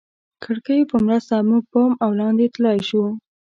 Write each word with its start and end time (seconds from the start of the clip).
کړکیو 0.43 0.89
په 0.91 0.97
مرسته 1.05 1.33
موږ 1.49 1.63
بام 1.73 1.91
او 2.03 2.09
لاندې 2.19 2.45
تلای 2.55 2.77
شوای. 2.89 3.13